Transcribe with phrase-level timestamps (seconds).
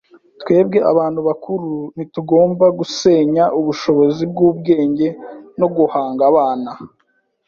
[0.41, 5.07] Twebwe abantu bakuru ntitugomba gusenya ubushobozi bwubwenge
[5.59, 6.71] no guhanga abana.